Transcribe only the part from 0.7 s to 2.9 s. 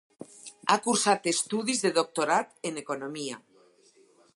cursat estudis de doctorat en